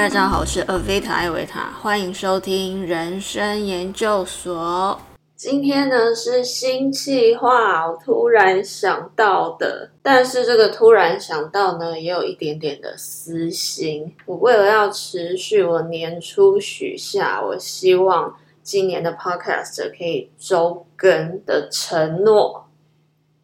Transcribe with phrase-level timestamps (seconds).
[0.00, 4.98] 大家好，我是 Avita 艾维塔，欢迎收听人生研究所。
[5.36, 14.16] 今天呢是新计划，我突然想到的，但是这个突然想到呢，也有一点点的私心。
[14.24, 22.66] 我为了要持续我年初许下，我希望今年的 Podcast 可以周更的承诺。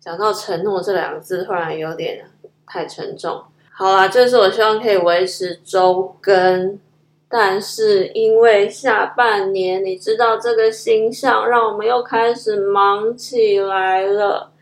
[0.00, 2.24] 讲到承诺这两个字，突然有点
[2.64, 3.42] 太沉重。
[3.76, 6.78] 好啦，就是我希望可以维持周更，
[7.28, 14.52] 但是因为下半年你知道这个星象，让我们又开始忙起来了。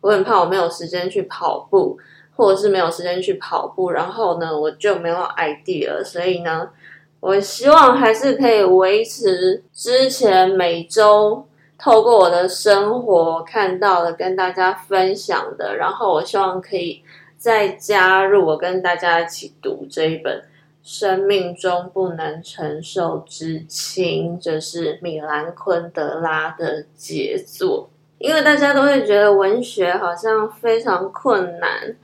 [0.00, 1.96] 我很怕我没有时间去跑步，
[2.34, 6.02] 或者是没有时间去跑步，然后呢我就没有 idea 了。
[6.02, 6.68] 所以呢，
[7.20, 11.46] 我希望还是可以维持之前每周
[11.78, 17.00] 透过我的生活看到的跟大家分享的，然后我希望可以。
[17.46, 20.38] 再加入我跟大家一起读这一本
[20.82, 27.88] 《生命中不能承受之轻》，这是米兰昆德拉的杰作。
[28.18, 31.94] 因为大家都会觉得文学好像非常困难，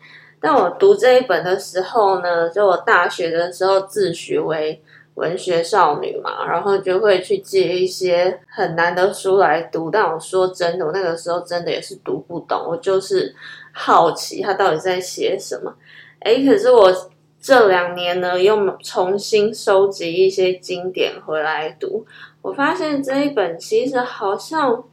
[0.41, 4.81] 但我读这一本的时候呢，就我大学的时候自诩为
[5.15, 9.91] 文学少女嘛，然后就会去借一些很难的书来读。
[9.91, 13.35] 但我说真的，我那个时候真的也是读不懂，我就是。
[13.75, 15.75] 好奇他到底在写什么？
[16.19, 16.93] 哎，可是我
[17.41, 22.05] 这两年呢，又重新收集一些经典回来读。
[22.43, 24.85] 我发现这一本其实好像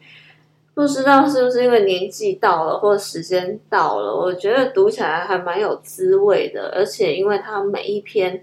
[0.74, 6.72] 不知道是不是因为年纪到了，或时间到了，我觉得读起来还蛮有滋味的。
[6.74, 8.42] 而且因为它每一篇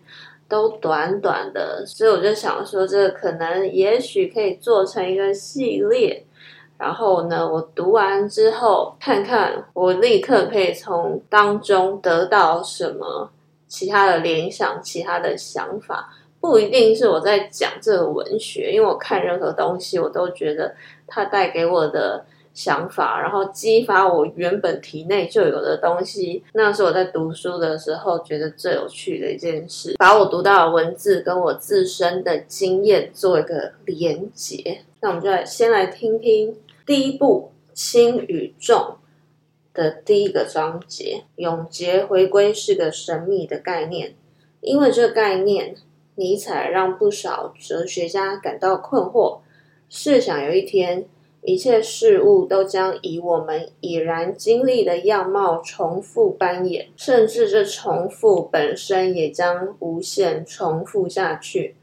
[0.49, 6.25] 都短短的，所以我就想说，这个可能也许可以做成一个系列。
[6.79, 13.31] 然后呢，我读完之后，看看我立刻可以从当中得到什么
[13.67, 16.13] 其他的联想、其他的想法。
[16.39, 20.77] 不一定是我在讲这个文学，因为我看任何东西，我都觉得
[21.07, 22.25] 它带给我的
[22.57, 29.95] 想法，然后激发我原本体内就有的东西，那是我在读书的时候觉得最有趣的一件事。
[29.99, 34.81] 把我读到的文字跟我自身的经验做一个连结。
[35.03, 36.57] 那我们就来先来听听。
[36.87, 38.97] 第一部轻与重
[39.75, 44.15] 的第一个章节，永劫回归是个神秘的概念。
[44.63, 45.75] 因为这个概念，
[46.15, 49.41] 尼采让不少哲学家感到困惑。
[49.89, 51.05] 试想有一天，
[51.49, 61.77] 一切事物都将以我们已然经历的样貌重复扮演，甚至这重复本身也将无限重复下去。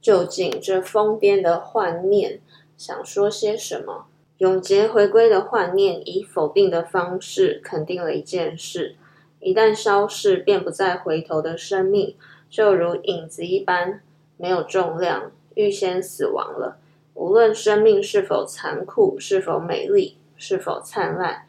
[0.00, 2.40] 究竟这疯癫的幻念
[2.76, 4.06] 想说些什么？
[4.38, 8.96] 永劫回归的幻念，以否定的方式肯定了一件事：
[9.38, 12.16] 一旦消逝，便不再回头的生命，
[12.50, 14.02] 就如影子一般，
[14.36, 16.78] 没有重量，预先死亡了。
[17.14, 21.46] 无论生命是否残酷，是否美丽，是否灿烂，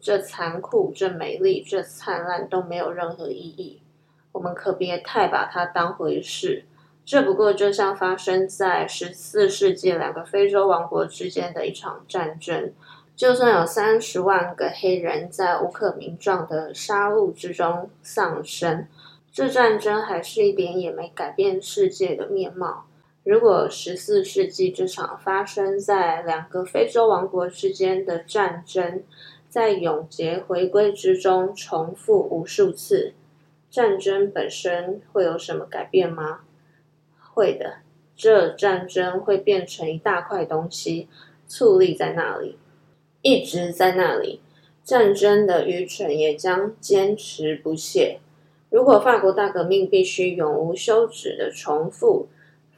[0.00, 3.80] 这残酷、这美丽、这灿烂都没有任何意义。
[4.32, 6.64] 我们可别太把它当回事。
[7.04, 12.72] 这不过就像发生在十四世纪两个非洲王国之间的一场战争，
[13.14, 18.88] 就算有三十万个黑人在无可名状的杀戮之中丧生，
[19.30, 22.86] 这战争还是一点也没改变世界的面貌。
[23.24, 29.02] 如果十四世纪这场发生在两个非洲王国之间的战争，
[29.48, 33.14] 在永劫回归之中重复无数次，
[33.70, 36.40] 战争本身会有什么改变吗？
[37.32, 37.78] 会的，
[38.14, 41.08] 这战争会变成一大块东西，
[41.48, 42.58] 矗立在那里，
[43.22, 44.42] 一直在那里。
[44.84, 48.20] 战争的愚蠢也将坚持不懈。
[48.68, 52.28] 如果法国大革命必须永无休止的重复，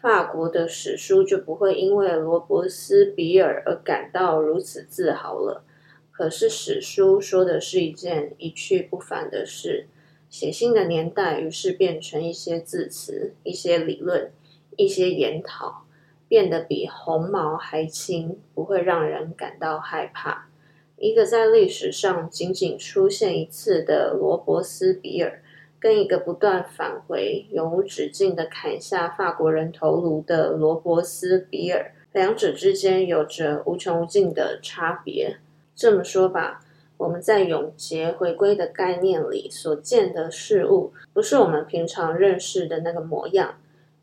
[0.01, 5.65] 法国的史书就不会因为罗伯斯比尔而感到如此自豪了。
[6.13, 9.87] 可是史书说的是一件一去不返的事，
[10.31, 14.31] 写信的年代于是变成一些字词，一些理论。
[14.79, 15.87] 一些研讨
[16.29, 20.51] 变得比红毛还轻，不会让人感到害怕。
[20.99, 25.43] 一个在历史上仅仅出现一次的罗伯斯比尔，
[25.79, 35.39] 跟一个不断返回、永无止境的砍下法国人头颅的罗伯斯比尔，两者之间有着无穷无尽的差别。
[35.75, 36.65] 这么说吧，
[36.97, 43.59] 我们在永劫回归的概念里所见的事物，不是我们平常认识的那个模样。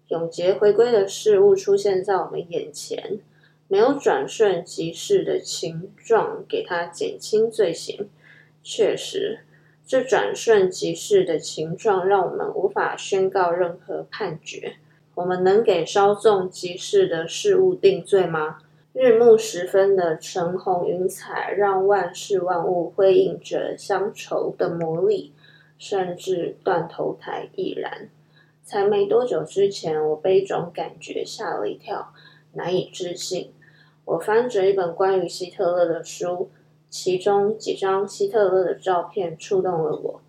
[0.10, 3.20] 永劫回归的事物出现在我们眼前，
[3.68, 8.08] 没有转瞬即逝的情状给它减轻罪行。
[8.62, 9.40] 确实，
[9.85, 14.77] 这转瞬即逝的情状，让我们无法宣告任何判决。
[15.15, 18.59] 我们能给稍纵即逝的事物定罪吗？
[18.94, 25.33] 日暮时分的橙红云彩，让万事万物辉映着乡愁的魔力，
[25.77, 28.09] 甚至断头台亦然。
[28.63, 32.13] 才没多久之前，我被一种感觉吓了一跳，
[32.53, 33.51] 难以置信。
[34.06, 36.50] 我翻着一本关于希特勒的书，
[36.94, 40.22] 其中几张希特勒的照片触动了我。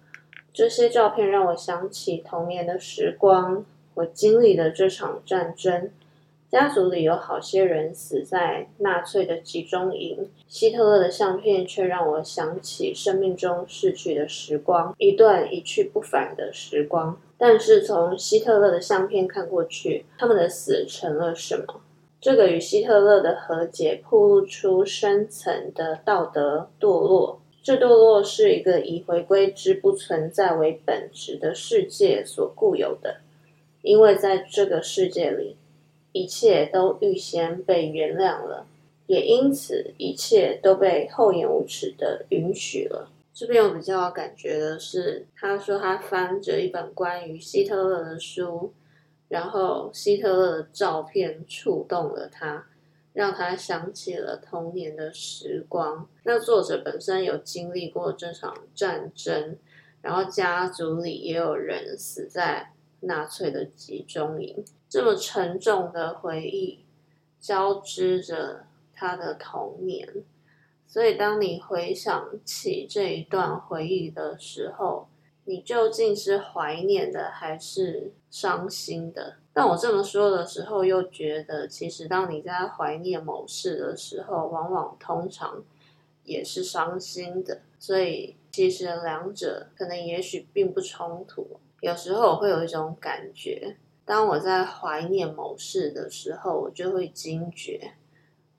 [0.50, 3.66] 这些照片让我想起童年的时光。
[3.92, 5.90] 我经历了这场战争，
[6.50, 10.30] 家族里有好些人死在纳粹的集中营。
[10.48, 17.20] 希特勒的相片却让我想起生命中逝去的时光，一段一去不返的时光。
[17.36, 21.82] 但是从希特勒的相片看过去，他们的死成了什么？
[22.24, 27.38] 这个与希特勒的和解，暴露出深层的道德堕落。
[27.62, 33.18] 这堕落是一个以回归之不存在为本质的世界所固有的。
[33.82, 35.58] 因为在这个世界里，
[36.12, 38.66] 一切都预先被原谅了，
[39.06, 43.10] 也因此一切都被厚颜无耻的允许了。
[43.34, 48.72] 这边我比较感觉的是，他说他翻着一本关于希特勒的书，
[49.28, 52.66] 然后希特勒的照片触动了他，
[53.12, 56.08] 让他想起了童年的时光。
[56.24, 59.56] 那作者本身有经历过这场战争，
[60.02, 62.70] 然后家族里也有人死在。
[63.06, 66.86] 纳粹的集中营，这么沉重的回忆
[67.38, 70.08] 交织着他的童年，
[70.86, 75.06] 所以当你回想起这一段回忆的时候，
[75.44, 79.36] 你究竟是怀念的还是伤心的？
[79.52, 85.62] 但我这么说的时候，又觉得其实当你在怀念某事的时候，往往通常
[86.24, 91.46] 也是伤心的，所以其实两者可能也许并不冲突。
[91.80, 93.76] 有时候我会有一种感觉，
[94.06, 97.92] 当我在怀念某事的时候，我就会惊觉，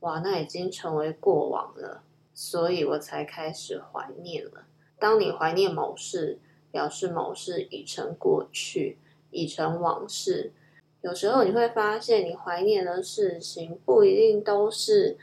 [0.01, 2.03] 哇，那已经成为过往了，
[2.33, 4.67] 所以我才开始怀念了。
[4.99, 6.39] 当你怀念某事，
[6.75, 8.97] 表示某事已成过去，
[9.31, 10.51] 已成往事。
[10.99, 15.17] 有时候你会发现，你怀念的事情不一定都是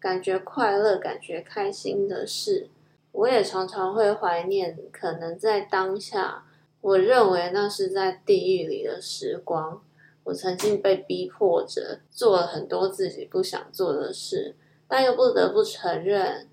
[0.00, 2.68] 感觉快乐、感觉开心的事。
[3.12, 6.44] 我也常常会怀念，可能在当下。
[6.80, 9.80] 我认为那是在地狱里的时光。
[10.24, 14.56] 我曾经被逼迫着做了很多自己不想做的事，
[14.88, 16.48] 但又不得不承认，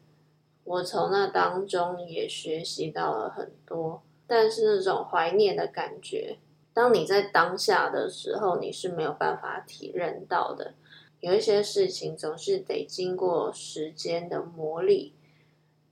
[0.63, 4.03] 我从那当中也学习到了很多。
[4.27, 6.37] 但是那种怀念的感觉，
[6.73, 10.73] 当你在当下的时候，你是没有办法体认到的。
[11.19, 15.11] 有一些事情总是得经过时间的磨砺。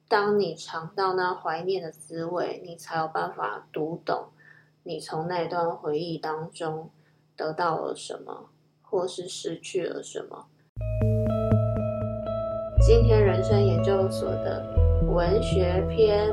[0.09, 4.25] 当你尝到那怀念的滋味，你才有办法读懂
[4.83, 6.89] 你从那段回忆当中
[7.37, 8.49] 得到了什么，
[8.81, 10.47] 或是失去了什么。
[12.85, 14.65] 今天人生研究所的
[15.07, 16.29] 文学篇，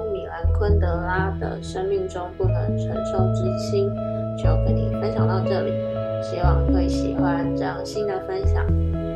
[0.58, 3.88] 昆德拉的《生命中不能承受之轻》，
[4.37, 5.72] 就跟你分享到这里，
[6.20, 8.66] 希望会喜欢这样新的分享，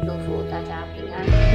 [0.06, 1.51] 祝福大家平安。